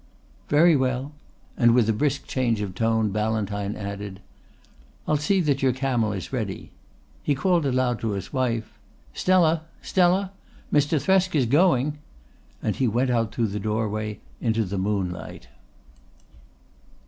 "Very 0.49 0.75
well." 0.75 1.11
And 1.55 1.75
with 1.75 1.87
a 1.87 1.93
brisk 1.93 2.25
change 2.25 2.59
of 2.61 2.73
tone 2.73 3.11
Ballantyne 3.11 3.75
added: 3.75 4.19
"I'll 5.07 5.15
see 5.17 5.39
that 5.41 5.61
your 5.61 5.73
camel 5.73 6.11
is 6.11 6.33
ready." 6.33 6.71
He 7.21 7.35
called 7.35 7.67
aloud 7.67 7.99
to 7.99 8.13
his 8.13 8.33
wife: 8.33 8.73
"Stella! 9.13 9.61
Stella! 9.83 10.31
Mr. 10.73 10.99
Thresk 10.99 11.35
is 11.35 11.45
going," 11.45 11.99
and 12.63 12.77
he 12.77 12.87
went 12.87 13.11
out 13.11 13.31
through 13.31 13.49
the 13.49 13.59
doorway 13.59 14.19
into 14.39 14.65
the 14.65 14.79
moonlight. 14.79 15.49